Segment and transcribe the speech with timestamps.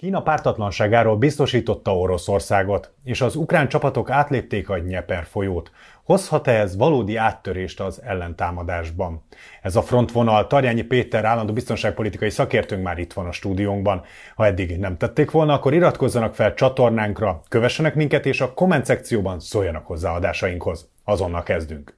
[0.00, 5.70] Kína pártatlanságáról biztosította Oroszországot, és az ukrán csapatok átlépték a Nyeper folyót.
[6.04, 9.22] Hozhat-e ez valódi áttörést az ellentámadásban?
[9.62, 14.02] Ez a frontvonal Tarjányi Péter állandó biztonságpolitikai szakértőnk már itt van a stúdiónkban.
[14.34, 19.40] Ha eddig nem tették volna, akkor iratkozzanak fel csatornánkra, kövessenek minket, és a komment szekcióban
[19.40, 20.88] szóljanak hozzá adásainkhoz.
[21.04, 21.97] Azonnal kezdünk!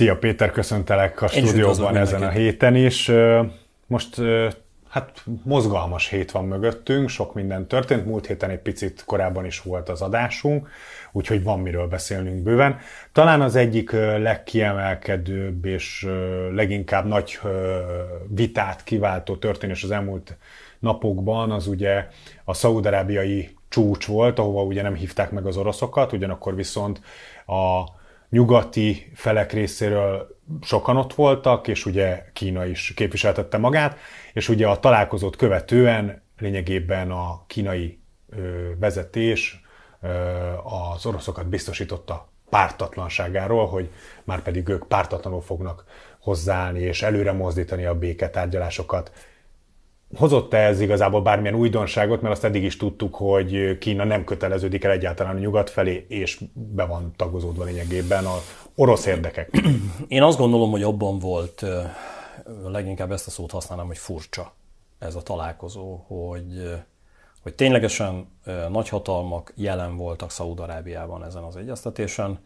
[0.00, 3.10] Szia Péter, köszöntelek a Én stúdióban ezen a héten is.
[3.86, 4.20] Most
[4.88, 8.06] hát mozgalmas hét van mögöttünk, sok minden történt.
[8.06, 10.68] Múlt héten egy picit korábban is volt az adásunk,
[11.12, 12.78] úgyhogy van miről beszélnünk bőven.
[13.12, 16.08] Talán az egyik legkiemelkedőbb és
[16.54, 17.38] leginkább nagy
[18.28, 20.36] vitát kiváltó történés az elmúlt
[20.78, 22.06] napokban az ugye
[22.44, 27.00] a szaudarábiai csúcs volt, ahova ugye nem hívták meg az oroszokat, ugyanakkor viszont
[27.46, 27.98] a
[28.30, 33.98] nyugati felek részéről sokan ott voltak, és ugye Kína is képviseltette magát,
[34.32, 38.00] és ugye a találkozót követően lényegében a kínai
[38.78, 39.60] vezetés
[40.62, 43.90] az oroszokat biztosította pártatlanságáról, hogy
[44.24, 45.84] már pedig ők pártatlanul fognak
[46.20, 49.12] hozzáállni és előre mozdítani a béketárgyalásokat
[50.16, 54.90] hozott-e ez igazából bármilyen újdonságot, mert azt eddig is tudtuk, hogy Kína nem köteleződik el
[54.90, 58.36] egyáltalán a nyugat felé, és be van tagozódva lényegében a
[58.74, 59.62] orosz érdekek.
[60.08, 61.64] Én azt gondolom, hogy abban volt,
[62.64, 64.54] leginkább ezt a szót használom, hogy furcsa
[64.98, 66.80] ez a találkozó, hogy,
[67.42, 68.28] hogy ténylegesen
[68.68, 72.38] nagyhatalmak jelen voltak Szaúd-Arábiában ezen az egyeztetésen,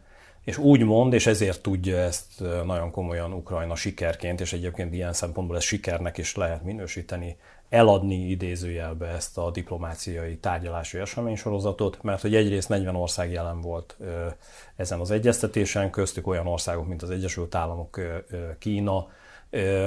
[0.45, 5.55] és úgy mond, és ezért tudja ezt nagyon komolyan Ukrajna sikerként, és egyébként ilyen szempontból
[5.55, 7.37] ez sikernek is lehet minősíteni,
[7.69, 13.97] eladni idézőjelbe ezt a diplomáciai tárgyalási eseménysorozatot, mert hogy egyrészt 40 ország jelen volt
[14.75, 17.99] ezen az egyeztetésen, köztük olyan országok, mint az Egyesült Államok,
[18.59, 19.07] Kína,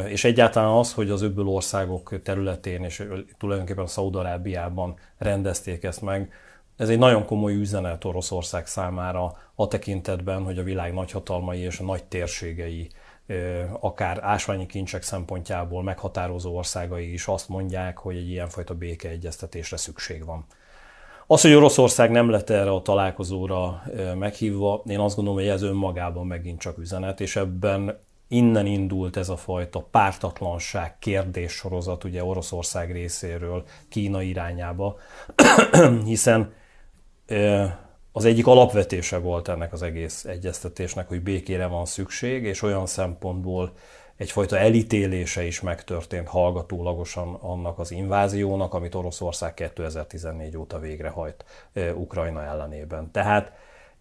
[0.06, 3.06] és egyáltalán az, hogy az öbből országok területén és
[3.38, 6.32] tulajdonképpen Szaudarábiában rendezték ezt meg,
[6.78, 11.84] ez egy nagyon komoly üzenet Oroszország számára a tekintetben, hogy a világ nagyhatalmai és a
[11.84, 12.90] nagy térségei
[13.80, 20.46] akár ásványi kincsek szempontjából meghatározó országai is azt mondják, hogy egy ilyenfajta békeegyeztetésre szükség van.
[21.26, 23.82] Az, hogy Oroszország nem lett erre a találkozóra
[24.18, 29.28] meghívva, én azt gondolom, hogy ez önmagában megint csak üzenet, és ebben innen indult ez
[29.28, 34.96] a fajta pártatlanság kérdéssorozat ugye Oroszország részéről Kína irányába,
[36.04, 36.52] hiszen
[38.12, 43.72] az egyik alapvetése volt ennek az egész egyeztetésnek, hogy békére van szükség, és olyan szempontból
[44.16, 51.44] egyfajta elítélése is megtörtént hallgatólagosan annak az inváziónak, amit Oroszország 2014 óta végrehajt
[51.94, 53.10] Ukrajna ellenében.
[53.12, 53.52] Tehát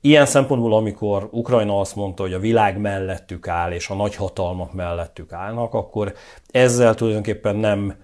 [0.02, 5.32] ilyen szempontból, amikor Ukrajna azt mondta, hogy a világ mellettük áll, és a nagyhatalmak mellettük
[5.32, 6.14] állnak, akkor
[6.52, 7.96] ezzel tulajdonképpen nem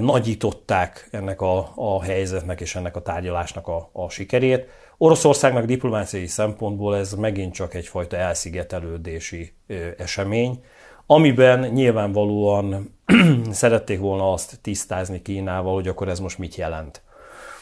[0.00, 4.66] nagyították ennek a, a helyzetnek és ennek a tárgyalásnak a, a sikerét.
[5.02, 9.52] Oroszországnak diplomáciai szempontból ez megint csak egyfajta elszigetelődési
[9.96, 10.64] esemény,
[11.06, 12.94] amiben nyilvánvalóan
[13.50, 17.02] szerették volna azt tisztázni Kínával, hogy akkor ez most mit jelent.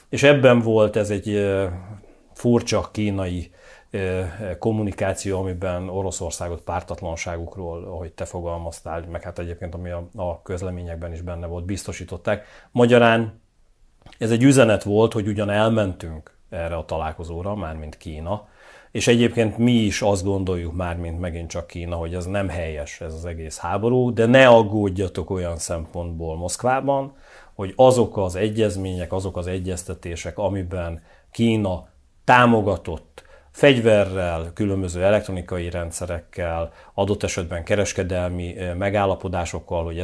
[0.08, 1.50] És ebben volt ez egy
[2.32, 3.50] furcsa kínai
[4.58, 11.20] kommunikáció, amiben Oroszországot pártatlanságukról, ahogy te fogalmaztál, meg hát egyébként ami a, a közleményekben is
[11.20, 12.46] benne volt, biztosították.
[12.70, 13.40] Magyarán
[14.18, 18.48] ez egy üzenet volt, hogy ugyan elmentünk erre a találkozóra, már mint Kína,
[18.90, 23.00] és egyébként mi is azt gondoljuk már, mint megint csak Kína, hogy ez nem helyes
[23.00, 27.16] ez az egész háború, de ne aggódjatok olyan szempontból Moszkvában,
[27.54, 31.88] hogy azok az egyezmények, azok az egyeztetések, amiben Kína
[32.24, 39.98] támogatott fegyverrel, különböző elektronikai rendszerekkel, adott esetben kereskedelmi megállapodásokkal, hogy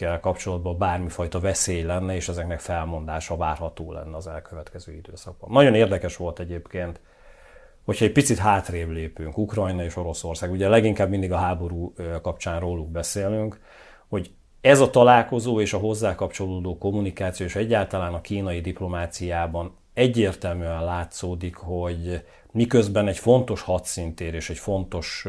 [0.00, 5.50] ezekkel kapcsolatban bármifajta veszély lenne, és ezeknek felmondása várható lenne az elkövetkező időszakban.
[5.52, 7.00] Nagyon érdekes volt egyébként,
[7.84, 11.92] hogyha egy picit hátrébb lépünk, Ukrajna és Oroszország, ugye leginkább mindig a háború
[12.22, 13.60] kapcsán róluk beszélünk,
[14.08, 14.30] hogy
[14.60, 21.56] ez a találkozó és a hozzá kapcsolódó kommunikáció és egyáltalán a kínai diplomáciában egyértelműen látszódik,
[21.56, 25.26] hogy miközben egy fontos hadszintér és egy fontos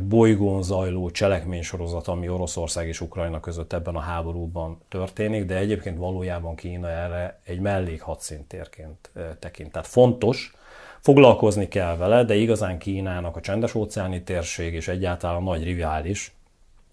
[0.00, 6.54] bolygón zajló cselekménysorozat, ami Oroszország és Ukrajna között ebben a háborúban történik, de egyébként valójában
[6.54, 9.72] Kína erre egy mellék hadszintérként tekint.
[9.72, 10.54] Tehát fontos,
[11.00, 16.34] foglalkozni kell vele, de igazán Kínának a csendes óceáni térség és egyáltalán nagy rivális,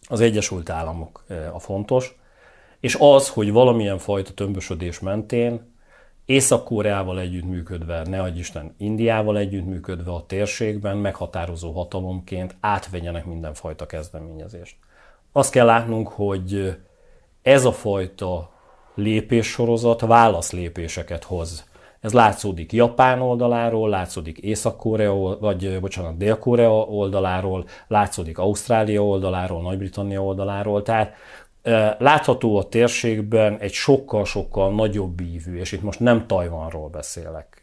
[0.07, 2.17] az Egyesült Államok a fontos,
[2.79, 5.75] és az, hogy valamilyen fajta tömbösödés mentén
[6.27, 14.75] Észak-Koreával együttműködve, ne adj Isten, Indiával együttműködve a térségben meghatározó hatalomként átvegyenek mindenfajta kezdeményezést.
[15.31, 16.77] Azt kell látnunk, hogy
[17.41, 18.51] ez a fajta
[18.95, 21.69] lépéssorozat válaszlépéseket hoz.
[21.99, 30.81] Ez látszódik Japán oldaláról, látszódik Észak-Korea, vagy bocsánat, Dél-Korea oldaláról, látszódik Ausztrália oldaláról, Nagy-Britannia oldaláról.
[30.81, 31.13] Tehát
[31.97, 37.61] látható a térségben egy sokkal-sokkal nagyobb ívű, és itt most nem Tajvanról beszélek,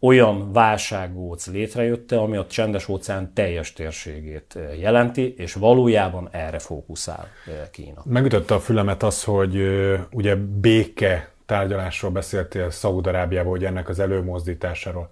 [0.00, 7.28] olyan válsággóc létrejötte, ami a csendes óceán teljes térségét jelenti, és valójában erre fókuszál
[7.70, 8.02] Kína.
[8.04, 9.58] Megütötte a fülemet az, hogy
[10.12, 15.10] ugye béke tárgyalásról beszéltél Szaúd-Arábiában, hogy ennek az előmozdításáról.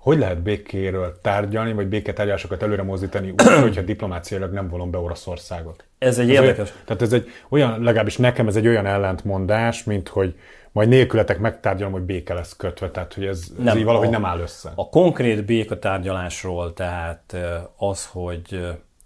[0.00, 5.84] Hogy lehet békéről tárgyalni, vagy béketárgyalásokat előre mozdítani úgy, hogyha diplomáciailag nem volom be Oroszországot?
[5.98, 6.70] Ez egy ez érdekes.
[6.70, 10.34] Olyan, tehát ez egy olyan, legalábbis nekem ez egy olyan ellentmondás, mint hogy
[10.72, 14.10] majd nélkületek megtárgyalom, hogy béke lesz kötve, tehát hogy ez, nem, ez így valahogy a,
[14.10, 14.72] nem áll össze.
[14.74, 17.36] A konkrét békatárgyalásról, tehát
[17.76, 18.60] az, hogy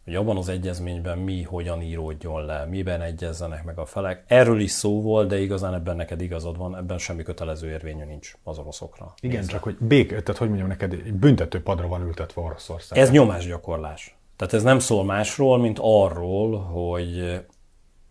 [0.05, 4.25] hogy abban az egyezményben mi hogyan íródjon le, miben egyezzenek meg a felek.
[4.27, 8.33] Erről is szó volt, de igazán ebben neked igazad van, ebben semmi kötelező érvényű nincs
[8.43, 9.15] az oroszokra.
[9.21, 9.53] Igen, nézve.
[9.53, 12.99] csak hogy bék, tehát hogy mondjam neked, egy büntető padra van ültetve Oroszország.
[12.99, 14.17] Ez nyomásgyakorlás.
[14.37, 17.41] Tehát ez nem szól másról, mint arról, hogy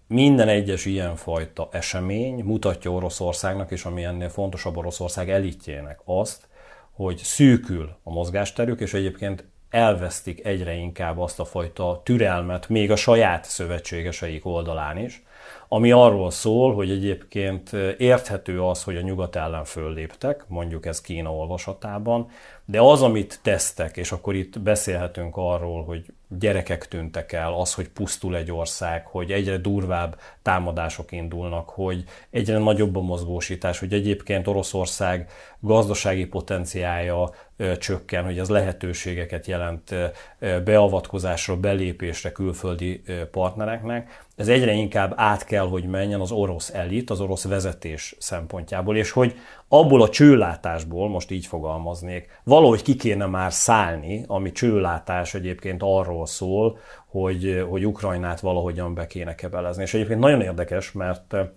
[0.08, 6.48] minden egyes ilyenfajta esemény mutatja Oroszországnak, és ami ennél fontosabb Oroszország elitjének azt,
[6.92, 12.96] hogy szűkül a mozgásterük, és egyébként elvesztik egyre inkább azt a fajta türelmet, még a
[12.96, 15.24] saját szövetségeseik oldalán is,
[15.68, 21.34] ami arról szól, hogy egyébként érthető az, hogy a nyugat ellen fölléptek, mondjuk ez Kína
[21.34, 22.30] olvasatában,
[22.66, 26.06] de az, amit tesztek, és akkor itt beszélhetünk arról, hogy
[26.40, 32.58] gyerekek tűntek el, az, hogy pusztul egy ország, hogy egyre durvább támadások indulnak, hogy egyre
[32.58, 35.30] nagyobb a mozgósítás, hogy egyébként Oroszország
[35.60, 37.32] gazdasági potenciája
[37.80, 39.96] csökken, hogy az lehetőségeket jelent
[40.40, 44.26] beavatkozásra, belépésre külföldi partnereknek.
[44.36, 49.12] Ez egyre inkább át kell, hogy menjen az orosz elit, az orosz vezetés szempontjából, és
[49.12, 49.36] hogy
[49.74, 56.26] abból a csőlátásból, most így fogalmaznék, valahogy ki kéne már szállni, ami csőlátás egyébként arról
[56.26, 56.78] szól,
[57.08, 59.84] hogy, hogy Ukrajnát valahogyan be kéne kebelezni.
[59.84, 61.48] És egyébként nagyon érdekes, mert eh,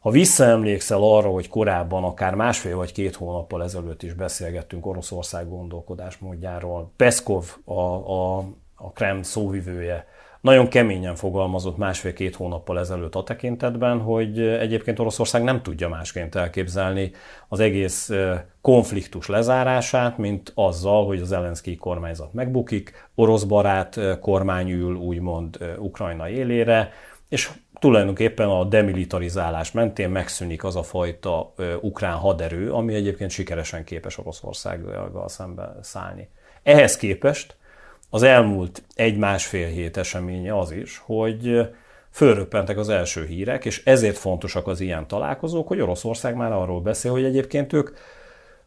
[0.00, 6.92] ha visszaemlékszel arra, hogy korábban, akár másfél vagy két hónappal ezelőtt is beszélgettünk Oroszország gondolkodásmódjáról,
[6.96, 8.38] Peszkov, a, a,
[8.74, 10.06] a Krem szóvivője,
[10.46, 17.10] nagyon keményen fogalmazott másfél-két hónappal ezelőtt a tekintetben, hogy egyébként Oroszország nem tudja másként elképzelni
[17.48, 18.10] az egész
[18.60, 26.28] konfliktus lezárását, mint azzal, hogy az Zelenszky kormányzat megbukik, orosz barát kormány ül úgymond Ukrajna
[26.28, 26.92] élére,
[27.28, 34.18] és tulajdonképpen a demilitarizálás mentén megszűnik az a fajta ukrán haderő, ami egyébként sikeresen képes
[34.18, 36.28] Oroszországgal szembe szállni.
[36.62, 37.56] Ehhez képest
[38.16, 41.68] az elmúlt egy-másfél hét eseménye az is, hogy
[42.10, 47.10] fölröppentek az első hírek, és ezért fontosak az ilyen találkozók, hogy Oroszország már arról beszél,
[47.10, 47.90] hogy egyébként ők,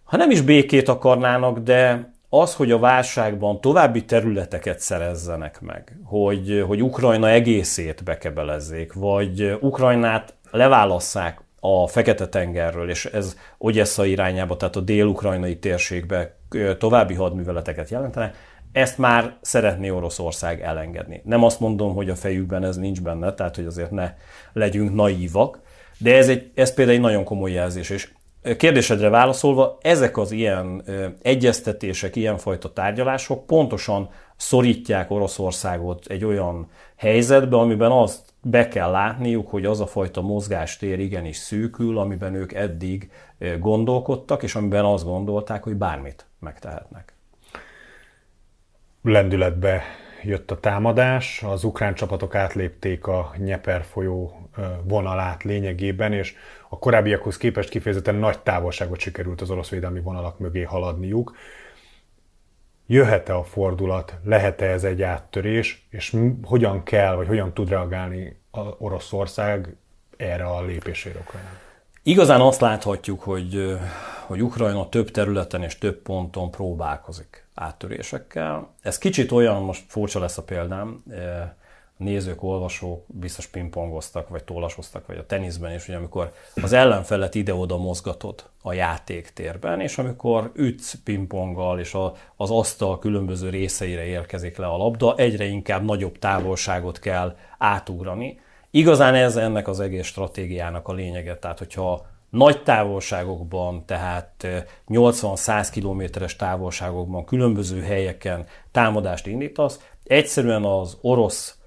[0.03, 6.63] ha nem is békét akarnának, de az, hogy a válságban további területeket szerezzenek meg, hogy,
[6.67, 14.79] hogy Ukrajna egészét bekebelezzék, vagy Ukrajnát leválasszák a Fekete-tengerről, és ez Ogyessa irányába, tehát a
[14.79, 16.35] dél-ukrajnai térségbe
[16.77, 18.33] további hadműveleteket jelentene,
[18.71, 21.21] ezt már szeretné Oroszország elengedni.
[21.25, 24.13] Nem azt mondom, hogy a fejükben ez nincs benne, tehát hogy azért ne
[24.53, 25.59] legyünk naívak,
[25.97, 28.11] de ez, egy, ez például egy nagyon komoly jelzés, és
[28.57, 30.83] kérdésedre válaszolva, ezek az ilyen
[31.21, 39.65] egyeztetések, ilyenfajta tárgyalások pontosan szorítják Oroszországot egy olyan helyzetbe, amiben azt be kell látniuk, hogy
[39.65, 43.11] az a fajta mozgástér igenis szűkül, amiben ők eddig
[43.59, 47.18] gondolkodtak, és amiben azt gondolták, hogy bármit megtehetnek
[49.01, 49.83] lendületbe
[50.23, 54.49] jött a támadás, az ukrán csapatok átlépték a Nyeper folyó
[54.83, 56.35] vonalát lényegében, és
[56.69, 61.35] a korábbiakhoz képest kifejezetten nagy távolságot sikerült az orosz védelmi vonalak mögé haladniuk.
[62.87, 68.67] Jöhet-e a fordulat, lehet-e ez egy áttörés, és hogyan kell, vagy hogyan tud reagálni az
[68.77, 69.75] Oroszország
[70.17, 71.67] erre a lépésére Ukrajnának?
[72.03, 73.77] Igazán azt láthatjuk, hogy,
[74.25, 78.73] hogy Ukrajna több területen és több ponton próbálkozik áttörésekkel.
[78.81, 81.03] Ez kicsit olyan, most furcsa lesz a példám,
[81.97, 87.77] nézők, olvasók biztos pingpongoztak, vagy tollasoztak, vagy a teniszben is, hogy amikor az ellenfelet ide-oda
[87.77, 94.67] mozgatod a játéktérben, és amikor ütsz pingponggal, és a, az asztal különböző részeire érkezik le
[94.67, 98.39] a labda, egyre inkább nagyobb távolságot kell átugrani.
[98.71, 104.47] Igazán ez ennek az egész stratégiának a lényege, tehát hogyha nagy távolságokban, tehát
[104.87, 111.59] 80-100 kilométeres távolságokban, különböző helyeken támadást indítasz, egyszerűen az orosz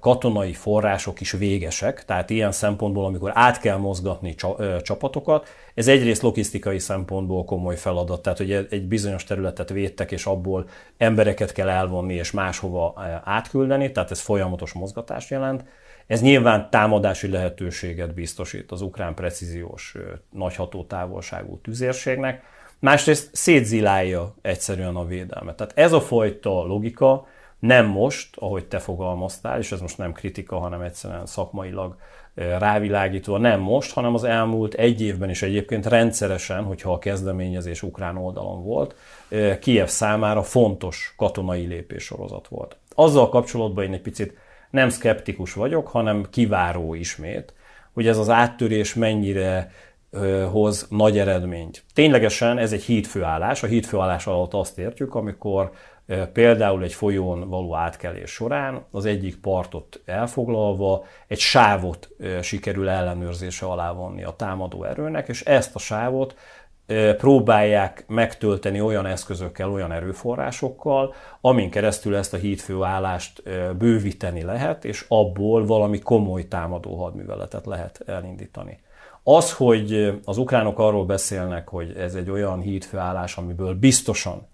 [0.00, 4.34] katonai források is végesek, tehát ilyen szempontból, amikor át kell mozgatni
[4.82, 10.68] csapatokat, ez egyrészt logisztikai szempontból komoly feladat, tehát hogy egy bizonyos területet védtek, és abból
[10.96, 15.64] embereket kell elvonni és máshova átküldeni, tehát ez folyamatos mozgatást jelent.
[16.06, 19.94] Ez nyilván támadási lehetőséget biztosít az ukrán precíziós
[20.30, 22.42] nagyható távolságú tüzérségnek,
[22.78, 25.56] másrészt szétzilálja egyszerűen a védelmet.
[25.56, 27.26] Tehát ez a fajta logika,
[27.58, 31.96] nem most, ahogy te fogalmaztál, és ez most nem kritika, hanem egyszerűen szakmailag
[32.34, 38.16] rávilágítva, nem most, hanem az elmúlt egy évben is egyébként rendszeresen, hogyha a kezdeményezés ukrán
[38.16, 38.94] oldalon volt,
[39.60, 42.76] Kiev számára fontos katonai lépéssorozat volt.
[42.94, 44.36] Azzal kapcsolatban én egy picit
[44.76, 47.54] nem szkeptikus vagyok, hanem kiváró ismét,
[47.92, 49.70] hogy ez az áttörés mennyire
[50.50, 51.84] hoz nagy eredményt.
[51.94, 53.62] Ténylegesen ez egy hídfőállás.
[53.62, 55.70] A hídfőállás alatt azt értjük, amikor
[56.32, 62.08] Például egy folyón való átkelés során az egyik partot elfoglalva egy sávot
[62.42, 66.36] sikerül ellenőrzése alá vonni a támadó erőnek, és ezt a sávot
[67.16, 73.42] próbálják megtölteni olyan eszközökkel, olyan erőforrásokkal, amin keresztül ezt a hídfőállást
[73.78, 78.78] bővíteni lehet, és abból valami komoly támadó hadműveletet lehet elindítani.
[79.22, 84.46] Az, hogy az ukránok arról beszélnek, hogy ez egy olyan hídfőállás, amiből biztosan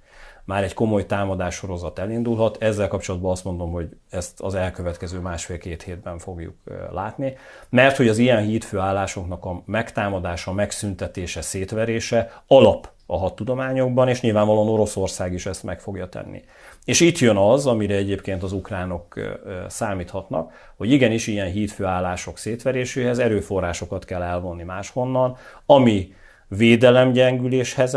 [0.44, 2.62] már egy komoly támadás sorozat elindulhat.
[2.62, 6.54] Ezzel kapcsolatban azt mondom, hogy ezt az elkövetkező másfél-két hétben fogjuk
[6.92, 7.36] látni,
[7.68, 15.32] mert hogy az ilyen hídfőállásoknak a megtámadása, megszüntetése, szétverése alap a hadtudományokban, és nyilvánvalóan Oroszország
[15.32, 16.42] is ezt meg fogja tenni.
[16.84, 19.20] És itt jön az, amire egyébként az ukránok
[19.68, 26.14] számíthatnak, hogy igenis ilyen hídfőállások szétveréséhez erőforrásokat kell elvonni máshonnan, ami
[26.56, 27.96] védelemgyengüléshez,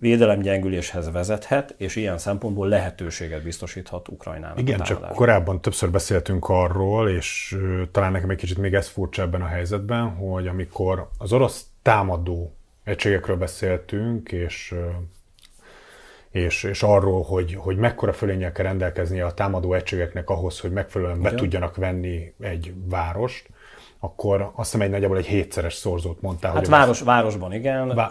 [0.00, 4.60] védelemgyengüléshez vezethet, és ilyen szempontból lehetőséget biztosíthat Ukrajnának.
[4.60, 7.56] Igen, csak korábban többször beszéltünk arról, és
[7.92, 12.54] talán nekem egy kicsit még ez furcsa ebben a helyzetben, hogy amikor az orosz támadó
[12.84, 14.74] egységekről beszéltünk, és
[16.30, 21.22] és, és arról, hogy, hogy mekkora fölényel kell rendelkezni a támadó egységeknek ahhoz, hogy megfelelően
[21.22, 23.48] be tudjanak venni egy várost,
[24.04, 26.52] akkor azt hiszem egy nagyjából egy hétszeres szorzót mondtál.
[26.52, 27.06] Hát város, az...
[27.06, 28.08] városban igen, Vá...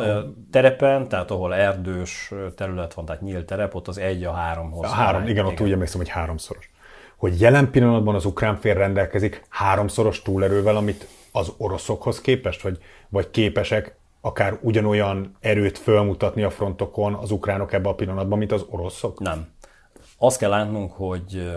[0.51, 4.89] terepen, tehát ahol erdős terület van, tehát nyílt terep, ott az egy a háromhoz.
[4.89, 6.71] A három, igen, ott úgy emlékszem, hogy háromszoros.
[7.17, 12.77] Hogy jelen pillanatban az ukrán fél rendelkezik háromszoros túlerővel, amit az oroszokhoz képest, vagy,
[13.09, 18.65] vagy képesek akár ugyanolyan erőt fölmutatni a frontokon az ukránok ebben a pillanatban, mint az
[18.69, 19.19] oroszok?
[19.19, 19.47] Nem.
[20.17, 21.53] Azt kell látnunk, hogy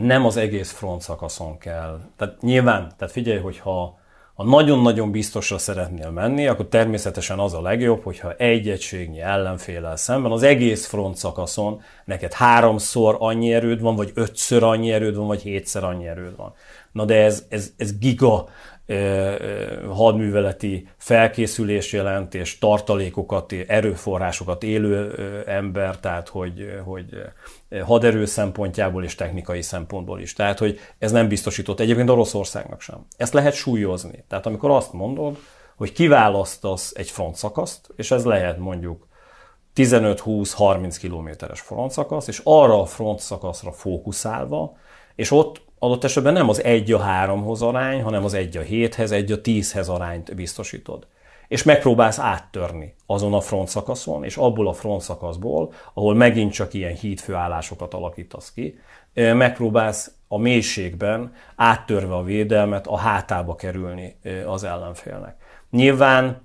[0.00, 2.00] nem az egész front szakaszon kell.
[2.16, 3.98] Tehát nyilván, tehát figyelj, hogyha
[4.36, 10.32] ha nagyon-nagyon biztosra szeretnél menni, akkor természetesen az a legjobb, hogyha egy egységnyi ellenfélel szemben
[10.32, 15.42] az egész front szakaszon neked háromszor annyi erőd van, vagy ötször annyi erőd van, vagy
[15.42, 16.54] hétszer annyi erőd van.
[16.92, 18.48] Na de ez, ez, ez giga
[19.88, 25.14] hadműveleti felkészülés jelent, és tartalékokat, erőforrásokat élő
[25.46, 27.06] ember, tehát hogy, hogy
[27.84, 30.32] haderő szempontjából és technikai szempontból is.
[30.32, 33.06] Tehát, hogy ez nem biztosított egyébként Oroszországnak sem.
[33.16, 34.24] Ezt lehet súlyozni.
[34.28, 35.36] Tehát amikor azt mondod,
[35.76, 39.06] hogy kiválasztasz egy frontszakaszt, és ez lehet mondjuk
[39.76, 44.76] 15-20-30 kilométeres frontszakasz, és arra a frontszakaszra fókuszálva,
[45.14, 49.10] és ott adott esetben nem az 1 a 3-hoz arány, hanem az 1 a 7-hez,
[49.10, 51.06] 1 a 10-hez arányt biztosítod.
[51.48, 56.74] És megpróbálsz áttörni azon a front szakaszon, és abból a front szakaszból, ahol megint csak
[56.74, 58.78] ilyen hídfőállásokat alakítasz ki,
[59.14, 64.16] megpróbálsz a mélységben áttörve a védelmet a hátába kerülni
[64.46, 65.36] az ellenfélnek.
[65.70, 66.42] Nyilván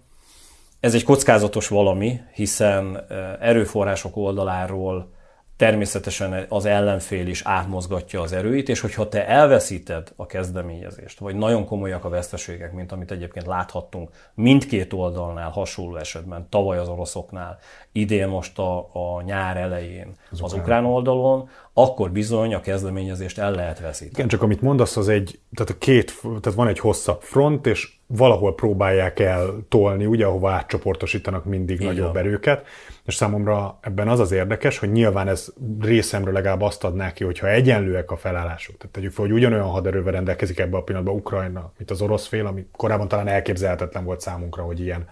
[0.80, 3.06] ez egy kockázatos valami, hiszen
[3.40, 5.14] erőforrások oldaláról
[5.62, 11.66] természetesen az ellenfél is átmozgatja az erőit, és hogyha te elveszíted a kezdeményezést, vagy nagyon
[11.66, 17.60] komolyak a veszteségek, mint amit egyébként láthattunk mindkét oldalnál hasonló esetben, tavaly az oroszoknál,
[17.92, 23.52] idén most a, a nyár elején az, az ukrán oldalon, akkor bizony a kezdeményezést el
[23.52, 24.14] lehet veszíteni.
[24.14, 27.94] Igen, csak amit mondasz, az egy, tehát a két, tehát van egy hosszabb front, és
[28.16, 31.94] valahol próbálják el tolni, ugye, ahova átcsoportosítanak mindig Igen.
[31.94, 32.66] nagyobb erőket,
[33.06, 35.48] és számomra ebben az az érdekes, hogy nyilván ez
[35.80, 40.14] részemről legalább azt adná ki, hogyha egyenlőek a felállások, tehát tegyük fel, hogy ugyanolyan haderővel
[40.14, 44.64] rendelkezik ebbe a pillanatban Ukrajna, mint az orosz fél, ami korábban talán elképzelhetetlen volt számunkra,
[44.64, 45.08] hogy ilyen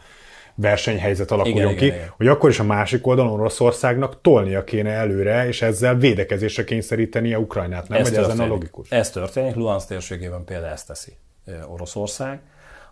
[0.55, 2.13] versenyhelyzet alakuljon igen, ki, igen, igen.
[2.17, 7.87] hogy akkor is a másik oldalon Oroszországnak tolnia kéne előre, és ezzel védekezésre kényszerítenie Ukrajnát.
[7.87, 8.91] Nem, ez hogy ezen a logikus?
[8.91, 11.11] Ez történik, Luhansk térségében például ezt teszi
[11.67, 12.39] Oroszország.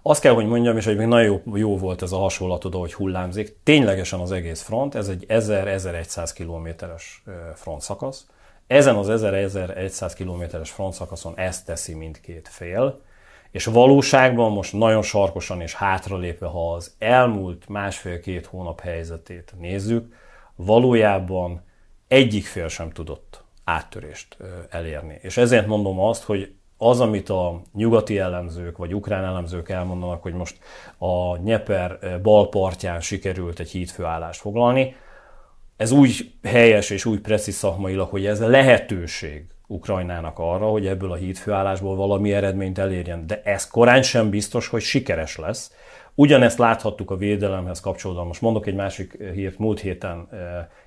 [0.10, 3.58] Azt kell, hogy mondjam, és egyébként nagyon jó, jó volt ez a hasonlatod, hogy hullámzik.
[3.64, 7.24] Ténylegesen az egész front, ez egy 1000-1100 kilométeres
[7.56, 8.26] front szakasz.
[8.68, 13.02] Ezen az 1000-1100 kilométeres front szakaszon ezt teszi mindkét fél,
[13.52, 20.14] és valóságban most nagyon sarkosan és hátralépve, ha az elmúlt másfél-két hónap helyzetét nézzük,
[20.56, 21.64] valójában
[22.08, 24.38] egyik fél sem tudott áttörést
[24.70, 25.20] elérni.
[25.22, 30.34] És ezért mondom azt, hogy az, amit a nyugati elemzők vagy ukrán elemzők elmondanak, hogy
[30.34, 30.58] most
[30.98, 34.96] a Nyeper bal partján sikerült egy hídfőállást foglalni,
[35.78, 41.16] ez úgy helyes és úgy precíz szakmailag, hogy ez lehetőség Ukrajnának arra, hogy ebből a
[41.16, 43.28] hídfőállásból valami eredményt elérjen.
[43.28, 45.72] De ez korán sem biztos, hogy sikeres lesz.
[46.16, 48.28] Ugyanezt láthattuk a védelemhez kapcsolódóan.
[48.28, 49.58] Most mondok egy másik hírt.
[49.58, 50.30] Múlt héten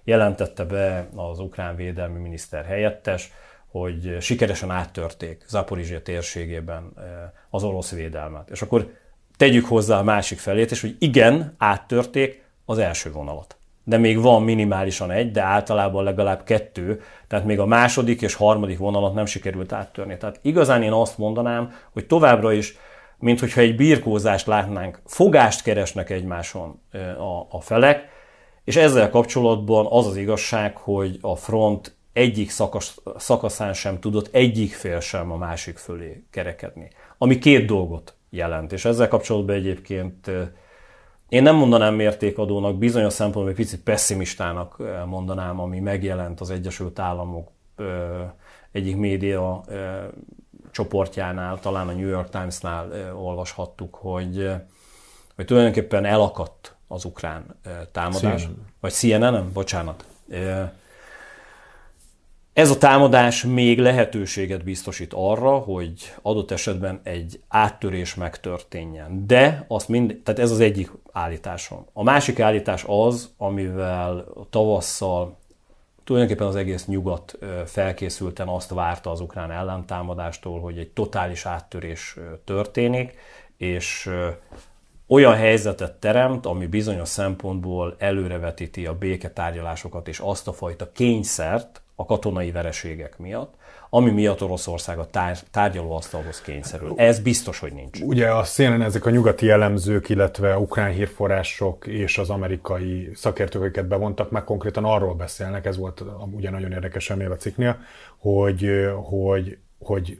[0.04, 3.32] jelentette be az ukrán védelmi miniszter helyettes,
[3.70, 7.04] hogy sikeresen áttörték Zaporizsia térségében eh,
[7.50, 8.50] az orosz védelmet.
[8.50, 8.92] És akkor
[9.36, 13.56] tegyük hozzá a másik felét, és hogy igen, áttörték az első vonalat.
[13.84, 18.78] De még van minimálisan egy, de általában legalább kettő, tehát még a második és harmadik
[18.78, 20.16] vonalat nem sikerült áttörni.
[20.16, 22.76] Tehát igazán én azt mondanám, hogy továbbra is,
[23.18, 28.08] mint hogyha egy birkózást látnánk, fogást keresnek egymáson eh, a, a felek,
[28.64, 34.72] és ezzel kapcsolatban az az igazság, hogy a front egyik szakas, szakaszán sem tudott egyik
[34.72, 36.90] fél sem a másik fölé kerekedni.
[37.18, 40.30] Ami két dolgot jelent, és ezzel kapcsolatban egyébként
[41.28, 47.50] én nem mondanám mértékadónak, bizonyos szempontból egy picit pessimistának mondanám, ami megjelent az Egyesült Államok
[48.72, 49.64] egyik média
[50.70, 54.50] csoportjánál, talán a New York Times-nál olvashattuk, hogy,
[55.36, 57.44] hogy tulajdonképpen elakadt az ukrán
[57.92, 58.42] támadás.
[58.42, 58.54] CNN.
[58.80, 59.52] Vagy CNN-en?
[59.52, 60.04] Bocsánat.
[62.52, 69.26] Ez a támadás még lehetőséget biztosít arra, hogy adott esetben egy áttörés megtörténjen.
[69.26, 71.86] De azt mind, tehát ez az egyik állításom.
[71.92, 75.38] A másik állítás az, amivel tavasszal
[76.04, 83.14] tulajdonképpen az egész nyugat felkészülten azt várta az ukrán ellentámadástól, hogy egy totális áttörés történik,
[83.56, 84.10] és
[85.06, 92.04] olyan helyzetet teremt, ami bizonyos szempontból előrevetíti a béketárgyalásokat és azt a fajta kényszert, a
[92.04, 93.54] katonai vereségek miatt,
[93.90, 96.92] ami miatt Oroszország a tár- tárgyalóasztalhoz kényszerül.
[96.96, 98.00] Ez biztos, hogy nincs.
[98.00, 103.86] Ugye a CNN ezek a nyugati jellemzők, illetve ukrán hírforrások és az amerikai szakértők, akiket
[103.86, 107.78] bevontak, meg konkrétan arról beszélnek, ez volt ugye nagyon érdekes ennél a cikknél,
[108.18, 108.70] hogy,
[109.02, 110.18] hogy, hogy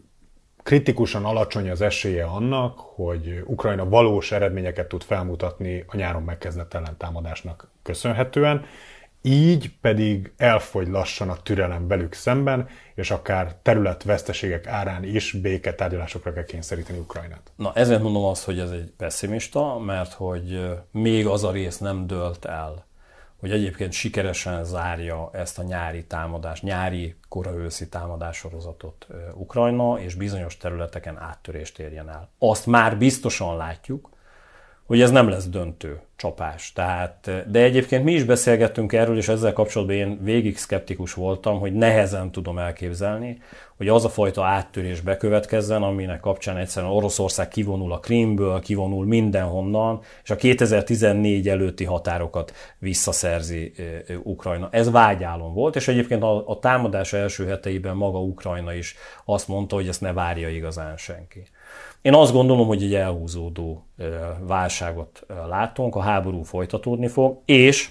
[0.62, 7.70] kritikusan alacsony az esélye annak, hogy Ukrajna valós eredményeket tud felmutatni a nyáron megkezdett ellentámadásnak
[7.82, 8.64] köszönhetően,
[9.22, 16.44] így pedig elfogy lassan a türelem velük szemben, és akár területveszteségek árán is béketárgyalásokra kell
[16.44, 17.52] kényszeríteni Ukrajnát.
[17.56, 22.06] Na ezért mondom azt, hogy ez egy pessimista, mert hogy még az a rész nem
[22.06, 22.88] dölt el,
[23.40, 31.18] hogy egyébként sikeresen zárja ezt a nyári támadás, nyári, kora-őszi támadássorozatot Ukrajna, és bizonyos területeken
[31.18, 32.30] áttörést érjen el.
[32.38, 34.10] Azt már biztosan látjuk,
[34.90, 36.72] hogy ez nem lesz döntő csapás.
[36.72, 41.72] Tehát, de egyébként mi is beszélgettünk erről, és ezzel kapcsolatban én végig szkeptikus voltam, hogy
[41.72, 43.42] nehezen tudom elképzelni,
[43.76, 50.00] hogy az a fajta áttörés bekövetkezzen, aminek kapcsán egyszerűen Oroszország kivonul a Krímből, kivonul mindenhonnan,
[50.22, 53.72] és a 2014 előtti határokat visszaszerzi
[54.22, 54.68] Ukrajna.
[54.70, 59.74] Ez vágyálom volt, és egyébként a, a támadás első heteiben maga Ukrajna is azt mondta,
[59.74, 61.42] hogy ezt ne várja igazán senki.
[62.02, 63.86] Én azt gondolom, hogy egy elhúzódó
[64.40, 67.90] válságot látunk, a háború folytatódni fog, és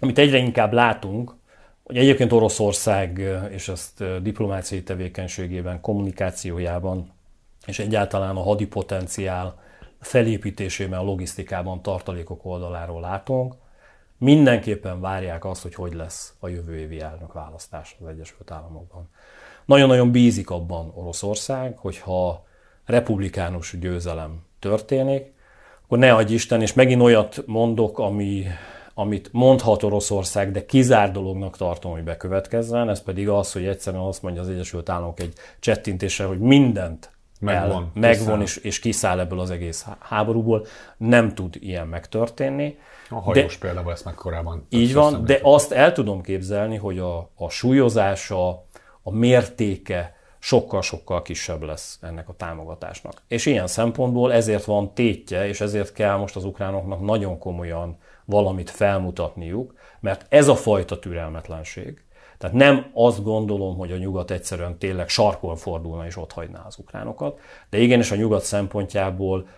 [0.00, 1.34] amit egyre inkább látunk,
[1.82, 3.18] hogy egyébként Oroszország,
[3.50, 7.12] és ezt diplomáciai tevékenységében, kommunikációjában,
[7.66, 9.62] és egyáltalán a hadi potenciál
[10.00, 13.54] felépítésében, a logisztikában, tartalékok oldaláról látunk,
[14.18, 19.08] mindenképpen várják azt, hogy hogy lesz a jövő évi elnök választás az Egyesült Államokban.
[19.64, 22.44] Nagyon-nagyon bízik abban Oroszország, hogyha
[22.86, 25.32] republikánus győzelem történik,
[25.84, 28.46] akkor ne adj Isten, és megint olyat mondok, ami,
[28.94, 34.22] amit mondhat Oroszország, de kizár dolognak tartom, hogy bekövetkezzen, ez pedig az, hogy egyszerűen azt
[34.22, 39.40] mondja az Egyesült Államok egy csettintéssel, hogy mindent megvan, el, megvon és, és kiszáll ebből
[39.40, 40.66] az egész háborúból.
[40.96, 42.78] Nem tud ilyen megtörténni.
[43.10, 44.66] A hajós de, például ezt meg korábban.
[44.68, 48.48] Így van, de azt el tudom képzelni, hogy a, a súlyozása,
[49.02, 50.13] a mértéke,
[50.44, 53.22] sokkal-sokkal kisebb lesz ennek a támogatásnak.
[53.28, 58.70] És ilyen szempontból ezért van tétje, és ezért kell most az ukránoknak nagyon komolyan valamit
[58.70, 62.04] felmutatniuk, mert ez a fajta türelmetlenség,
[62.38, 66.78] tehát nem azt gondolom, hogy a nyugat egyszerűen tényleg sarkon fordulna és ott hagyná az
[66.78, 67.38] ukránokat,
[67.70, 69.48] de igenis a nyugat szempontjából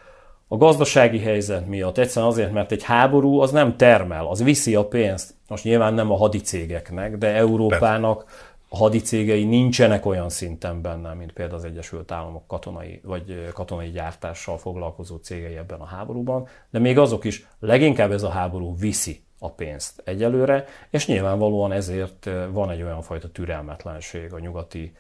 [0.49, 4.87] a gazdasági helyzet miatt, egyszerűen azért, mert egy háború az nem termel, az viszi a
[4.87, 5.35] pénzt.
[5.49, 8.25] Most nyilván nem a hadicégeknek, de Európának
[8.69, 15.17] hadicégei nincsenek olyan szinten benne, mint például az Egyesült Államok katonai vagy katonai gyártással foglalkozó
[15.17, 20.03] cégei ebben a háborúban, de még azok is leginkább ez a háború viszi a pénzt
[20.05, 24.93] egyelőre, és nyilvánvalóan ezért van egy olyan fajta türelmetlenség a nyugati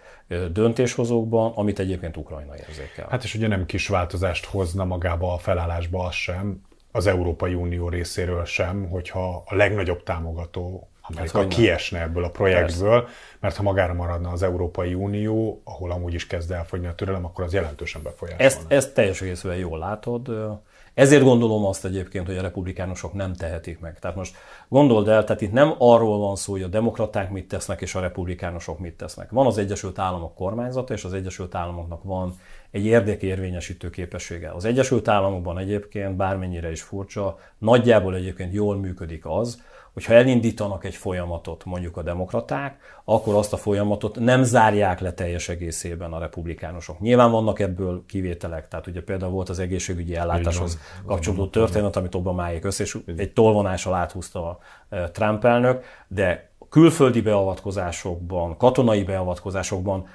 [0.52, 3.07] döntéshozókban, amit egyébként Ukrajna érzékel.
[3.11, 7.88] Hát és ugye nem kis változást hozna magába a felállásba az sem, az Európai Unió
[7.88, 13.16] részéről sem, hogyha a legnagyobb támogató Amerika hát, kiesne ebből a projektből, Persze.
[13.40, 17.45] mert ha magára maradna az Európai Unió, ahol amúgy is kezd elfogyni a türelem, akkor
[17.45, 18.45] az jelentősen befolyásolna.
[18.45, 20.31] Ezt, ezt teljes egészben jól látod.
[20.97, 23.99] Ezért gondolom azt egyébként, hogy a republikánusok nem tehetik meg.
[23.99, 24.37] Tehát most
[24.69, 28.01] gondold el, tehát itt nem arról van szó, hogy a demokraták mit tesznek, és a
[28.01, 29.31] republikánusok mit tesznek.
[29.31, 32.35] Van az Egyesült Államok kormányzata, és az Egyesült Államoknak van
[32.71, 34.51] egy érdekérvényesítő képessége.
[34.51, 39.62] Az Egyesült Államokban egyébként, bármennyire is furcsa, nagyjából egyébként jól működik az,
[39.96, 45.48] hogyha elindítanak egy folyamatot mondjuk a demokraták, akkor azt a folyamatot nem zárják le teljes
[45.48, 47.00] egészében a republikánusok.
[47.00, 52.64] Nyilván vannak ebből kivételek, tehát ugye például volt az egészségügyi ellátáshoz kapcsolódó történet, amit Obamáék
[52.64, 60.06] össze, és egy tolvonással áthúzta a e, Trump elnök, de külföldi beavatkozásokban, katonai beavatkozásokban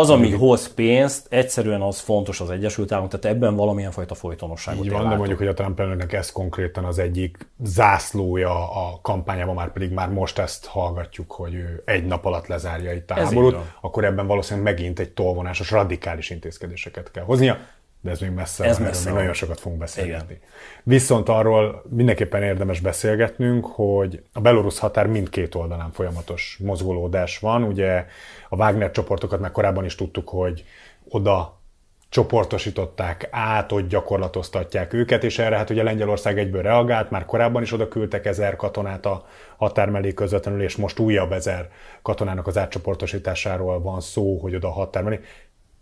[0.00, 4.84] az, ami hoz pénzt, egyszerűen az fontos az Egyesült Államok, tehát ebben valamilyen fajta folytonosságot
[4.84, 9.54] Így van, de mondjuk, hogy a Trump elnöknek ez konkrétan az egyik zászlója a kampányában,
[9.54, 13.56] már pedig már most ezt hallgatjuk, hogy ő egy nap alatt lezárja itt a háborút,
[13.80, 17.58] akkor ebben valószínűleg megint egy tolvonásos, radikális intézkedéseket kell hoznia
[18.04, 20.34] de ez még messze ez van, messze még nagyon sokat fogunk beszélgetni.
[20.34, 20.48] Igen.
[20.82, 27.62] Viszont arról mindenképpen érdemes beszélgetnünk, hogy a belorusz határ mindkét oldalán folyamatos mozgolódás van.
[27.62, 28.06] Ugye
[28.48, 30.64] a Wagner csoportokat már korábban is tudtuk, hogy
[31.08, 31.60] oda
[32.08, 37.72] csoportosították át, ott gyakorlatoztatják őket, és erre hát ugye Lengyelország egyből reagált, már korábban is
[37.72, 41.70] oda küldtek ezer katonát a határ mellé közvetlenül, és most újabb ezer
[42.02, 45.20] katonának az átcsoportosításáról van szó, hogy oda a határ mellé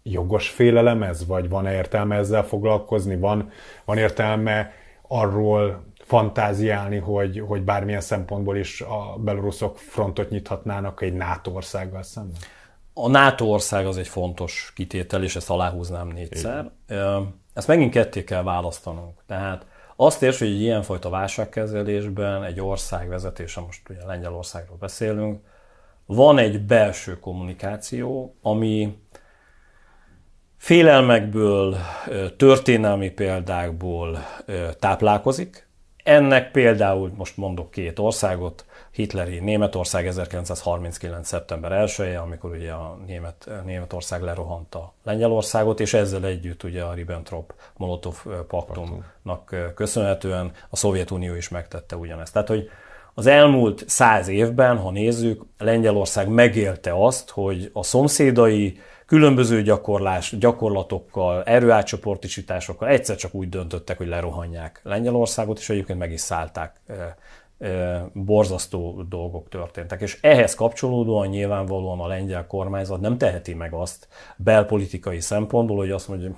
[0.03, 3.51] jogos félelem ez, vagy van értelme ezzel foglalkozni, van,
[3.85, 4.73] van értelme
[5.09, 12.41] arról fantáziálni, hogy, hogy bármilyen szempontból is a beloruszok frontot nyithatnának egy NATO országgal szemben?
[12.95, 16.71] A NATO ország az egy fontos kitétel, és ezt aláhúznám négyszer.
[16.89, 17.41] Igen.
[17.55, 19.23] Ezt megint ketté kell választanunk.
[19.27, 25.41] Tehát azt érts, hogy egy ilyenfajta válságkezelésben egy ország vezetése, most ugye Lengyelországról beszélünk,
[26.07, 29.02] van egy belső kommunikáció, ami
[30.63, 31.77] félelmekből,
[32.37, 34.19] történelmi példákból
[34.79, 35.69] táplálkozik.
[36.03, 41.27] Ennek például, most mondok két országot, hitleri Németország 1939.
[41.27, 46.95] szeptember 1 -e, amikor ugye a Német, Németország lerohanta Lengyelországot, és ezzel együtt ugye a
[46.95, 52.33] Ribbentrop-Molotov paktumnak köszönhetően a Szovjetunió is megtette ugyanezt.
[52.33, 52.71] Tehát, hogy
[53.15, 61.43] az elmúlt száz évben, ha nézzük, Lengyelország megélte azt, hogy a szomszédai különböző gyakorlás, gyakorlatokkal,
[61.43, 66.81] erőátcsoportosításokkal egyszer csak úgy döntöttek, hogy lerohanják Lengyelországot, és egyébként meg is szállták.
[68.13, 70.01] Borzasztó dolgok történtek.
[70.01, 76.09] És ehhez kapcsolódóan nyilvánvalóan a lengyel kormányzat nem teheti meg azt belpolitikai szempontból, hogy azt
[76.09, 76.31] mondja,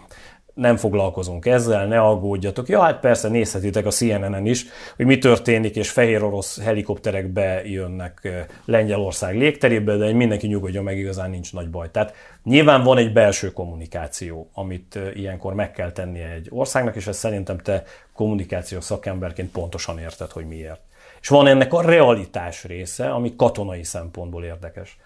[0.54, 2.68] nem foglalkozunk ezzel, ne aggódjatok.
[2.68, 8.28] Ja, hát persze nézhetitek a CNN-en is, hogy mi történik, és fehér orosz helikopterek bejönnek
[8.64, 11.90] Lengyelország légterébe, de mindenki nyugodjon meg, igazán nincs nagy baj.
[11.90, 17.18] Tehát nyilván van egy belső kommunikáció, amit ilyenkor meg kell tennie egy országnak, és ezt
[17.18, 20.80] szerintem te kommunikációs szakemberként pontosan érted, hogy miért.
[21.20, 24.98] És van ennek a realitás része, ami katonai szempontból érdekes.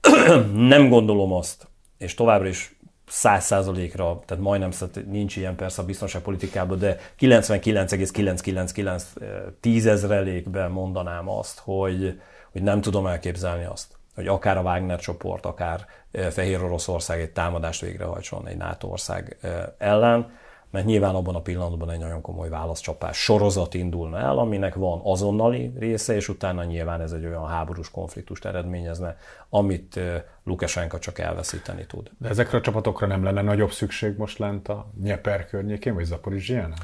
[0.54, 2.74] nem gondolom azt, és továbbra is
[3.10, 4.70] száz százalékra, tehát majdnem
[5.06, 9.12] nincs ilyen persze a biztonságpolitikában, de 99,999
[9.60, 12.20] tízezrelékben mondanám azt, hogy,
[12.52, 15.86] hogy nem tudom elképzelni azt, hogy akár a Wagner csoport, akár
[16.30, 19.36] Fehér Oroszország egy támadást végrehajtson egy NATO ország
[19.78, 20.32] ellen,
[20.70, 25.72] mert nyilván abban a pillanatban egy nagyon komoly válaszcsapás sorozat indulna el, aminek van azonnali
[25.78, 29.16] része, és utána nyilván ez egy olyan háborús konfliktust eredményezne,
[29.48, 30.00] amit
[30.44, 32.10] Lukasenka csak elveszíteni tud.
[32.18, 36.74] De ezekre a csapatokra nem lenne nagyobb szükség most lent a Nyeper környékén, vagy Zaporizsián?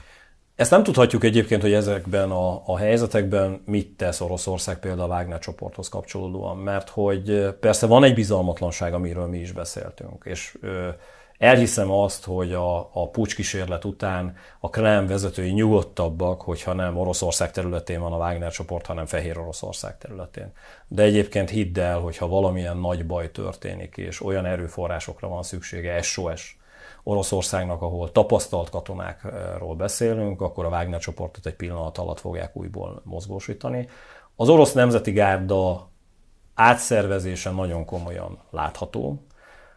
[0.56, 5.38] Ezt nem tudhatjuk egyébként, hogy ezekben a, a helyzetekben mit tesz Oroszország például a Wagner
[5.38, 10.58] csoporthoz kapcsolódóan, mert hogy persze van egy bizalmatlanság, amiről mi is beszéltünk, és
[11.38, 18.00] Elhiszem azt, hogy a, a pucskísérlet után a Kreml vezetői nyugodtabbak, hogyha nem Oroszország területén
[18.00, 20.52] van a Wagner csoport, hanem Fehér Oroszország területén.
[20.88, 26.58] De egyébként hidd el, hogyha valamilyen nagy baj történik, és olyan erőforrásokra van szüksége, SOS
[27.02, 33.88] Oroszországnak, ahol tapasztalt katonákról beszélünk, akkor a Wagner csoportot egy pillanat alatt fogják újból mozgósítani.
[34.36, 35.90] Az orosz nemzeti gárda
[36.54, 39.26] átszervezése nagyon komolyan látható.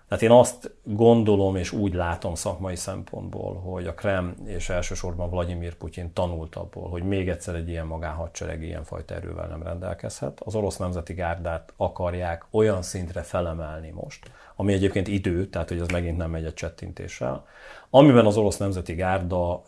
[0.10, 5.76] Tehát én azt gondolom és úgy látom szakmai szempontból, hogy a Krem és elsősorban Vladimir
[5.76, 10.40] Putyin tanult abból, hogy még egyszer egy ilyen magánhadsereg ilyen fajta erővel nem rendelkezhet.
[10.40, 15.88] Az orosz nemzeti gárdát akarják olyan szintre felemelni most, ami egyébként idő, tehát hogy ez
[15.88, 17.46] megint nem megy egy csettintéssel,
[17.90, 19.62] amiben az orosz nemzeti gárda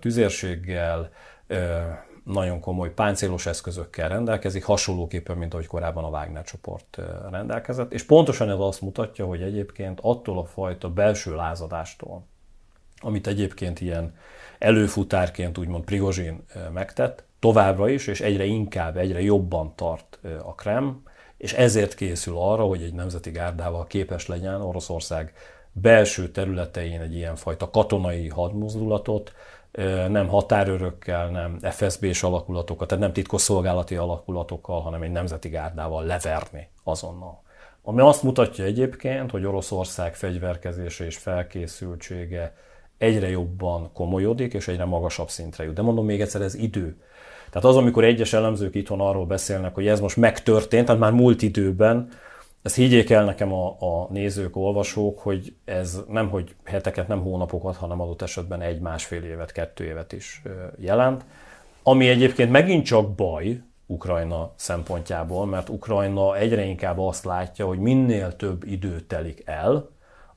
[0.00, 1.10] tüzérséggel,
[2.32, 6.98] nagyon komoly páncélos eszközökkel rendelkezik, hasonlóképpen, mint ahogy korábban a Wagner csoport
[7.30, 7.92] rendelkezett.
[7.92, 12.26] És pontosan ez azt mutatja, hogy egyébként attól a fajta belső lázadástól,
[13.00, 14.14] amit egyébként ilyen
[14.58, 21.02] előfutárként úgymond Prigozsin megtett, továbbra is, és egyre inkább, egyre jobban tart a Krem,
[21.36, 25.32] és ezért készül arra, hogy egy nemzeti gárdával képes legyen Oroszország
[25.72, 29.32] belső területein egy ilyenfajta katonai hadmozdulatot,
[30.08, 37.42] nem határőrökkel, nem FSB-s alakulatokkal, tehát nem titkosszolgálati alakulatokkal, hanem egy nemzeti gárdával leverni azonnal.
[37.82, 42.54] Ami azt mutatja egyébként, hogy Oroszország fegyverkezése és felkészültsége
[42.98, 45.74] egyre jobban komolyodik, és egyre magasabb szintre jut.
[45.74, 47.02] De mondom még egyszer, ez idő.
[47.50, 51.42] Tehát az, amikor egyes elemzők itthon arról beszélnek, hogy ez most megtörtént, tehát már múlt
[51.42, 52.08] időben,
[52.62, 57.76] ezt higgyék el nekem a, a nézők, olvasók, hogy ez nem hogy heteket, nem hónapokat,
[57.76, 60.42] hanem adott esetben egy-másfél évet, kettő évet is
[60.78, 61.24] jelent.
[61.82, 68.36] Ami egyébként megint csak baj Ukrajna szempontjából, mert Ukrajna egyre inkább azt látja, hogy minél
[68.36, 69.88] több idő telik el,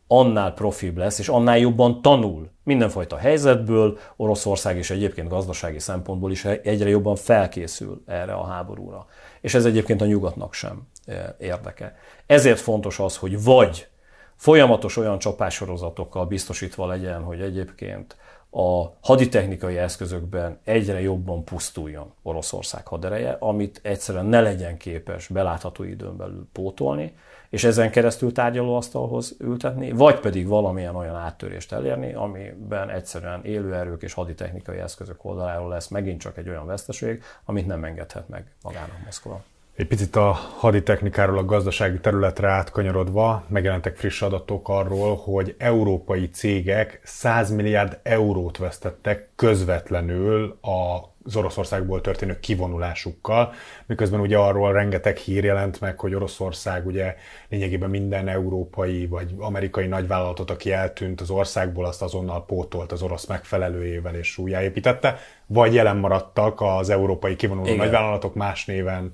[0.08, 6.46] annál profibb lesz, és annál jobban tanul mindenfajta helyzetből, Oroszország is egyébként gazdasági szempontból is
[6.46, 9.06] egyre jobban felkészül erre a háborúra.
[9.42, 10.91] És ez egyébként a nyugatnak sem e,
[11.38, 11.98] érdeke.
[12.26, 13.88] Ezért fontos az, hogy vagy
[14.36, 18.16] folyamatos olyan csapássorozatokkal biztosítva legyen, hogy egyébként
[18.52, 26.18] a haditechnikai eszközökben egyre jobban pusztuljon Oroszország hadereje, amit egyszerűen ne legyen képes belátható időn
[26.18, 27.14] belül pótolni,
[27.50, 34.14] és ezen keresztül tárgyalóasztalhoz ültetni, vagy pedig valamilyen olyan áttörést elérni, amiben egyszerűen élőerők és
[34.14, 39.44] haditechnikai eszközök oldaláról lesz megint csak egy olyan veszteség, amit nem engedhet meg magának Moszkva.
[39.76, 47.00] Egy picit a haditechnikáról a gazdasági területre átkanyarodva megjelentek friss adatok arról, hogy európai cégek
[47.04, 53.54] 100 milliárd eurót vesztettek közvetlenül az Oroszországból történő kivonulásukkal,
[53.86, 57.16] miközben ugye arról rengeteg hír jelent meg, hogy Oroszország ugye
[57.50, 63.26] lényegében minden európai vagy amerikai nagyvállalatot, aki eltűnt az országból, azt azonnal pótolt az orosz
[63.26, 67.78] megfelelőjével és újjáépítette, vagy jelen maradtak az európai kivonuló Igen.
[67.78, 69.14] nagyvállalatok más néven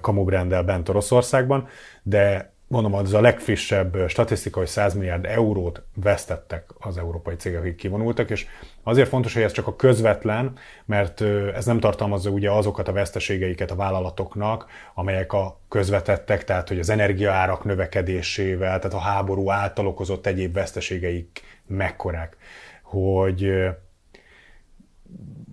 [0.00, 1.68] kamubrenddel bent Oroszországban,
[2.02, 7.76] de mondom, az a legfrissebb statisztika, hogy 100 milliárd eurót vesztettek az európai cégek, akik
[7.76, 8.46] kivonultak, és
[8.82, 10.52] azért fontos, hogy ez csak a közvetlen,
[10.84, 11.20] mert
[11.54, 16.88] ez nem tartalmazza ugye azokat a veszteségeiket a vállalatoknak, amelyek a közvetettek, tehát hogy az
[16.88, 22.36] energiaárak növekedésével, tehát a háború által okozott egyéb veszteségeik mekkorák.
[22.82, 23.52] Hogy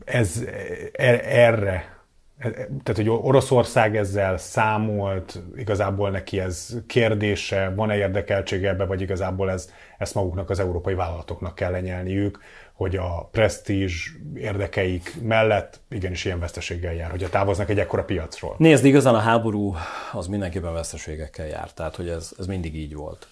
[0.06, 0.44] ez
[0.92, 1.99] er, erre
[2.40, 9.70] tehát, hogy Oroszország ezzel számolt, igazából neki ez kérdése, van-e érdekeltsége ebbe, vagy igazából ez,
[9.98, 12.40] ezt maguknak az európai vállalatoknak kell lenyelniük,
[12.74, 18.56] hogy a presztízs érdekeik mellett igenis ilyen veszteséggel jár, hogy a távoznak egy ekkora piacról.
[18.58, 19.76] Nézd, igazán a háború
[20.12, 23.28] az mindenképpen veszteségekkel jár, tehát hogy ez, ez mindig így volt.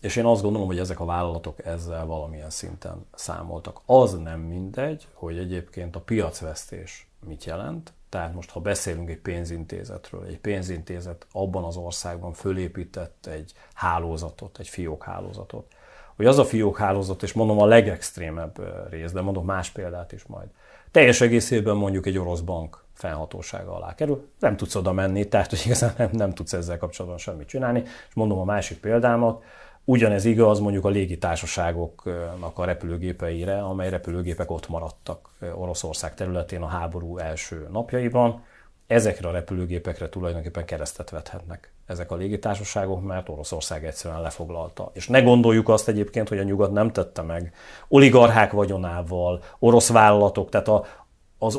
[0.00, 3.80] És én azt gondolom, hogy ezek a vállalatok ezzel valamilyen szinten számoltak.
[3.86, 7.92] Az nem mindegy, hogy egyébként a piacvesztés mit jelent.
[8.08, 14.68] Tehát most, ha beszélünk egy pénzintézetről, egy pénzintézet abban az országban fölépített egy hálózatot, egy
[14.68, 15.72] fiókhálózatot,
[16.16, 20.48] hogy az a fiókhálózat, és mondom a legextrémebb rész, de mondom más példát is majd,
[20.90, 25.62] teljes egészében mondjuk egy orosz bank fennhatósága alá kerül, nem tudsz oda menni, tehát hogy
[25.64, 27.82] igazán nem, nem tudsz ezzel kapcsolatban semmit csinálni.
[28.08, 29.42] És mondom a másik példámat,
[29.90, 37.18] Ugyanez igaz mondjuk a légitársaságoknak a repülőgépeire, amely repülőgépek ott maradtak Oroszország területén a háború
[37.18, 38.44] első napjaiban.
[38.86, 44.90] Ezekre a repülőgépekre tulajdonképpen keresztet vethetnek ezek a légitársaságok, mert Oroszország egyszerűen lefoglalta.
[44.92, 47.52] És ne gondoljuk azt egyébként, hogy a nyugat nem tette meg
[47.88, 50.84] oligarchák vagyonával, orosz vállalatok, tehát a,
[51.40, 51.54] az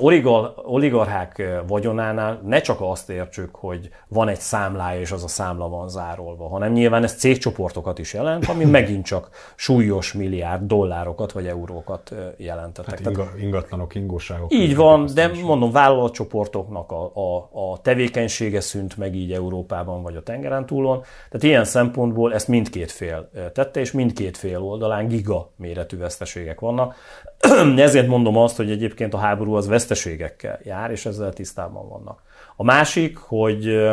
[0.63, 5.89] oligarchák vagyonánál ne csak azt értsük, hogy van egy számlája, és az a számla van
[5.89, 12.13] zárolva, hanem nyilván ez cégcsoportokat is jelent, ami megint csak súlyos milliárd dollárokat vagy eurókat
[12.37, 12.99] jelentettek.
[12.99, 14.53] Hát inga, ingatlanok, ingóságok.
[14.53, 15.41] Így van, de is.
[15.41, 20.99] mondom, vállalatcsoportoknak a, a, a tevékenysége szűnt meg így Európában vagy a tengeren túlon.
[20.99, 26.95] Tehát ilyen szempontból ezt mindkét fél tette, és mindkét fél oldalán giga méretű veszteségek vannak.
[27.77, 32.21] Ezért mondom azt, hogy egyébként a háború az veszteségekkel jár, és ezzel tisztában vannak.
[32.55, 33.89] A másik, hogy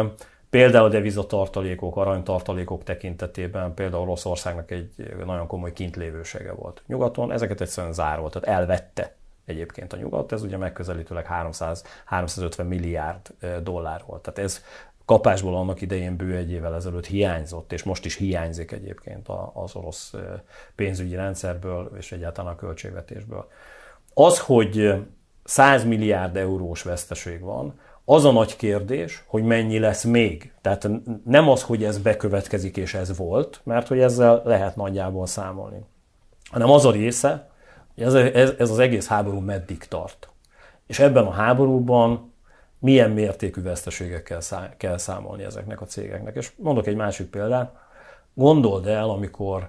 [0.51, 4.91] például a devizatartalékok, aranytartalékok tekintetében például Oroszországnak egy
[5.27, 10.57] nagyon komoly kintlévősége volt nyugaton, ezeket egyszerűen zárolt, tehát elvette egyébként a nyugat, ez ugye
[10.57, 14.23] megközelítőleg 300, 350 milliárd dollár volt.
[14.23, 14.63] Tehát ez
[15.07, 20.15] kapásból annak idején bő egy évvel ezelőtt hiányzott, és most is hiányzik egyébként az orosz
[20.75, 23.49] pénzügyi rendszerből és egyáltalán a költségvetésből.
[24.15, 24.95] Az, hogy
[25.45, 30.53] 100 milliárd eurós veszteség van, az a nagy kérdés, hogy mennyi lesz még.
[30.61, 30.89] Tehát
[31.25, 35.85] nem az, hogy ez bekövetkezik és ez volt, mert hogy ezzel lehet nagyjából számolni,
[36.51, 37.51] hanem az a része,
[37.95, 40.29] hogy ez, ez, ez az egész háború meddig tart.
[40.87, 42.33] És ebben a háborúban
[42.79, 46.37] milyen mértékű veszteségekkel szá- kell számolni ezeknek a cégeknek.
[46.37, 47.75] És mondok egy másik példát.
[48.35, 49.69] Gondold el, amikor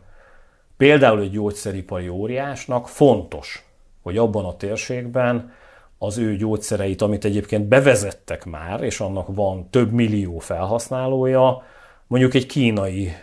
[0.77, 3.65] például egy gyógyszeripari óriásnak fontos,
[4.01, 5.51] hogy abban a térségben
[5.97, 11.63] az ő gyógyszereit, amit egyébként bevezettek már, és annak van több millió felhasználója,
[12.07, 13.13] mondjuk egy kínai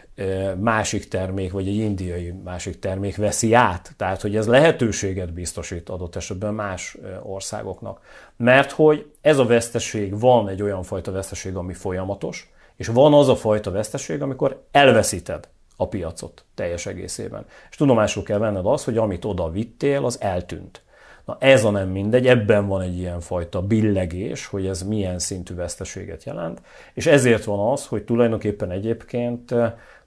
[0.59, 3.95] másik termék, vagy egy indiai másik termék veszi át.
[3.97, 8.01] Tehát, hogy ez lehetőséget biztosít adott esetben más országoknak.
[8.37, 13.29] Mert hogy ez a veszteség, van egy olyan fajta veszteség, ami folyamatos, és van az
[13.29, 17.47] a fajta veszteség, amikor elveszíted a piacot teljes egészében.
[17.71, 20.83] És tudomásul kell venned az, hogy amit oda vittél, az eltűnt.
[21.25, 25.55] Na ez a nem mindegy, ebben van egy ilyen fajta billegés, hogy ez milyen szintű
[25.55, 26.61] veszteséget jelent,
[26.95, 29.55] és ezért van az, hogy tulajdonképpen egyébként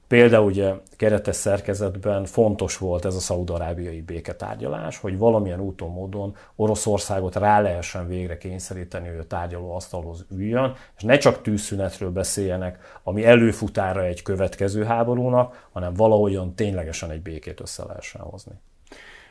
[0.08, 7.36] Például ugye keretes szerkezetben fontos volt ez a szaudarábiai béketárgyalás, hogy valamilyen úton, módon Oroszországot
[7.36, 13.26] rá lehessen végre kényszeríteni, hogy a tárgyaló asztalhoz üljön, és ne csak tűzszünetről beszéljenek, ami
[13.26, 18.54] előfutára egy következő háborúnak, hanem valahogyan ténylegesen egy békét össze lehessen hozni.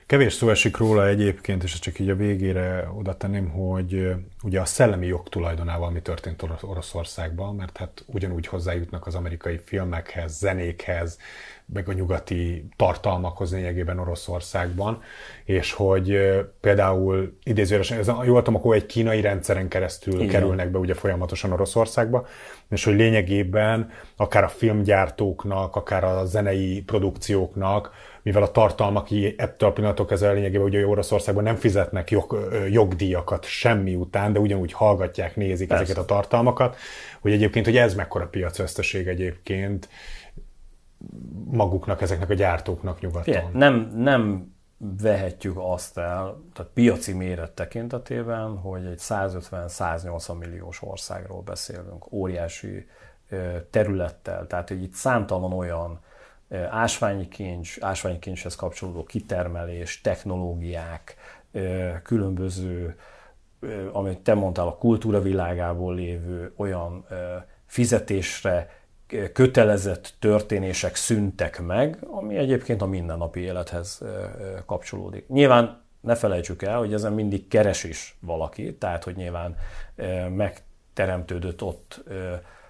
[0.07, 4.64] Kevés szó esik róla egyébként, és csak így a végére oda tenném, hogy ugye a
[4.64, 11.19] szellemi jog tulajdonával mi történt Oroszországban, mert hát ugyanúgy hozzájutnak az amerikai filmekhez, zenékhez,
[11.73, 15.03] meg a nyugati tartalmakhoz lényegében Oroszországban,
[15.45, 16.19] és hogy
[16.61, 20.29] például idézőjelesen, ez, jól tudom, akkor egy kínai rendszeren keresztül Igen.
[20.29, 22.27] kerülnek be ugye folyamatosan Oroszországba,
[22.69, 27.90] és hogy lényegében akár a filmgyártóknak, akár a zenei produkcióknak
[28.27, 33.95] mivel a tartalmak ettől a pillanatok ezzel lényegében, hogy Oroszországban nem fizetnek jog, jogdíjakat semmi
[33.95, 35.83] után, de ugyanúgy hallgatják, nézik Persze.
[35.83, 36.77] ezeket a tartalmakat,
[37.21, 39.89] hogy egyébként, hogy ez mekkora piacveszteség egyébként
[41.51, 43.35] maguknak, ezeknek a gyártóknak nyugaton.
[43.35, 51.41] Fie, nem, nem vehetjük azt el, tehát piaci méret tekintetében, hogy egy 150-180 milliós országról
[51.41, 52.87] beszélünk, óriási
[53.71, 56.01] területtel, tehát hogy itt számtalan olyan
[56.70, 61.16] ásványi kincs, ásványi kincshez kapcsolódó kitermelés, technológiák,
[62.02, 62.96] különböző,
[63.92, 67.06] amit te mondtál, a kultúra világából lévő olyan
[67.66, 68.70] fizetésre
[69.32, 74.02] kötelezett történések szüntek meg, ami egyébként a mindennapi élethez
[74.66, 75.28] kapcsolódik.
[75.28, 79.56] Nyilván ne felejtsük el, hogy ezen mindig keres is valaki, tehát hogy nyilván
[80.28, 82.04] megteremtődött ott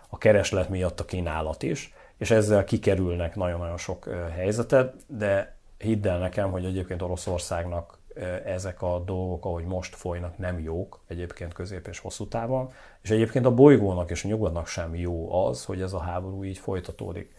[0.08, 6.18] a kereslet miatt a kínálat is, és ezzel kikerülnek nagyon-nagyon sok helyzetet, de hidd el
[6.18, 7.98] nekem, hogy egyébként Oroszországnak
[8.44, 12.70] ezek a dolgok, ahogy most folynak, nem jók egyébként közép és hosszú távon,
[13.02, 16.58] és egyébként a bolygónak és a nyugodnak sem jó az, hogy ez a háború így
[16.58, 17.34] folytatódik.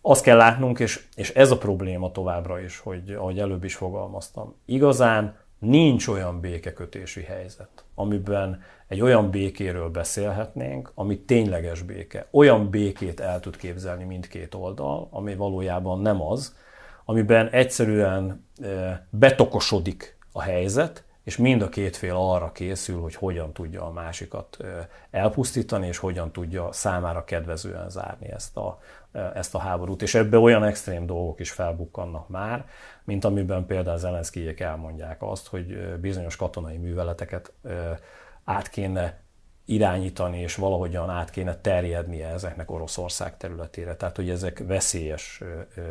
[0.00, 4.54] Azt kell látnunk, és, és ez a probléma továbbra is, hogy ahogy előbb is fogalmaztam,
[4.64, 12.26] igazán nincs olyan békekötési helyzet, amiben egy olyan békéről beszélhetnénk, ami tényleges béke.
[12.30, 16.56] Olyan békét el tud képzelni mindkét oldal, ami valójában nem az,
[17.04, 23.52] amiben egyszerűen e, betokosodik a helyzet, és mind a két fél arra készül, hogy hogyan
[23.52, 28.80] tudja a másikat e, elpusztítani, és hogyan tudja számára kedvezően zárni ezt a,
[29.12, 30.02] e, ezt a háborút.
[30.02, 32.66] És ebbe olyan extrém dolgok is felbukkannak már,
[33.04, 37.52] mint amiben például Zelenszkijék elmondják azt, hogy bizonyos katonai műveleteket
[38.44, 39.20] át kéne
[39.64, 43.96] irányítani, és valahogyan át kéne terjednie ezeknek Oroszország területére.
[43.96, 45.42] Tehát, hogy ezek veszélyes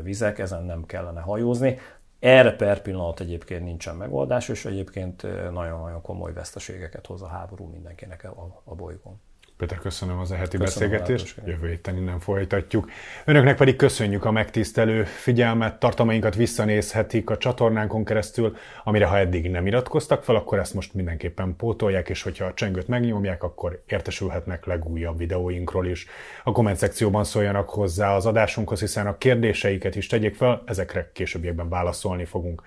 [0.02, 1.78] vizek, ezen nem kellene hajózni.
[2.20, 5.22] Erre per pillanat egyébként nincsen megoldás, és egyébként
[5.52, 9.22] nagyon-nagyon komoly veszteségeket hoz a háború mindenkinek a, a bolygón.
[9.62, 11.36] Péter, köszönöm az a heti köszönöm beszélgetést.
[11.46, 12.90] Jövő héten innen folytatjuk.
[13.26, 15.80] Önöknek pedig köszönjük a megtisztelő figyelmet.
[15.80, 21.56] Tartalmainkat visszanézhetik a csatornánkon keresztül, amire ha eddig nem iratkoztak fel, akkor ezt most mindenképpen
[21.56, 26.06] pótolják, és hogyha a csengőt megnyomják, akkor értesülhetnek legújabb videóinkról is.
[26.44, 31.70] A komment szekcióban szóljanak hozzá az adásunkhoz, hiszen a kérdéseiket is tegyék fel, ezekre későbbiekben
[31.70, 32.62] válaszolni fogunk.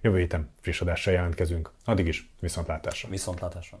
[0.00, 1.72] Jövő héten friss adással jelentkezünk.
[1.84, 3.08] Addig is viszontlátásra.
[3.08, 3.80] Viszontlátásra.